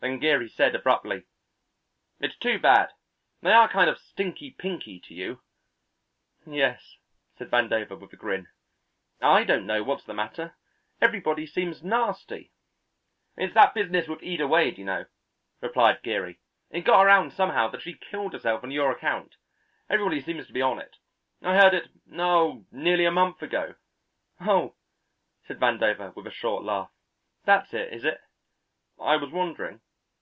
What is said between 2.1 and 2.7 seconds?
"It's too